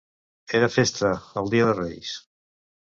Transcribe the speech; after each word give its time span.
Era 0.59 0.69
festa, 0.77 1.11
el 1.43 1.53
dia 1.55 1.69
de 1.71 1.79
Reis. 1.85 2.17